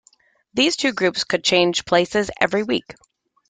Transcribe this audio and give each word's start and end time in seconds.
These 0.55 0.77
two 0.77 0.93
groups 0.93 1.23
would 1.31 1.43
change 1.43 1.85
places 1.85 2.31
every 2.41 2.63
week. 2.63 2.95